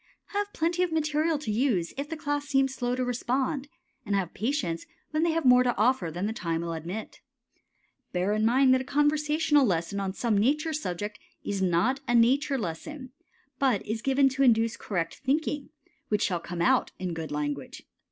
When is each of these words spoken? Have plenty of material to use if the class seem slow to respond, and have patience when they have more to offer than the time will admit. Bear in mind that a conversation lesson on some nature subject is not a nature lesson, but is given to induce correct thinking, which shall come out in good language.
Have 0.29 0.51
plenty 0.51 0.81
of 0.81 0.91
material 0.91 1.37
to 1.37 1.51
use 1.51 1.93
if 1.95 2.09
the 2.09 2.17
class 2.17 2.45
seem 2.47 2.67
slow 2.67 2.95
to 2.95 3.05
respond, 3.05 3.67
and 4.03 4.15
have 4.15 4.33
patience 4.33 4.87
when 5.11 5.21
they 5.21 5.29
have 5.29 5.45
more 5.45 5.61
to 5.61 5.77
offer 5.77 6.09
than 6.09 6.25
the 6.25 6.33
time 6.33 6.61
will 6.61 6.73
admit. 6.73 7.21
Bear 8.11 8.33
in 8.33 8.43
mind 8.43 8.73
that 8.73 8.81
a 8.81 8.83
conversation 8.83 9.59
lesson 9.63 9.99
on 9.99 10.11
some 10.13 10.35
nature 10.35 10.73
subject 10.73 11.19
is 11.43 11.61
not 11.61 11.99
a 12.07 12.15
nature 12.15 12.57
lesson, 12.57 13.11
but 13.59 13.85
is 13.85 14.01
given 14.01 14.27
to 14.29 14.41
induce 14.41 14.75
correct 14.75 15.17
thinking, 15.17 15.69
which 16.07 16.23
shall 16.23 16.39
come 16.39 16.63
out 16.63 16.89
in 16.97 17.13
good 17.13 17.31
language. 17.31 17.83